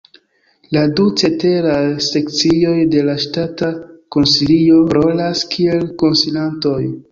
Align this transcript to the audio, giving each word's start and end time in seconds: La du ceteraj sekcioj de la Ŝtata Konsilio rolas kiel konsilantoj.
La 0.77 0.81
du 0.99 1.03
ceteraj 1.21 1.81
sekcioj 2.05 2.73
de 2.95 3.05
la 3.11 3.15
Ŝtata 3.27 3.71
Konsilio 4.17 4.83
rolas 4.99 5.47
kiel 5.55 5.89
konsilantoj. 6.03 6.83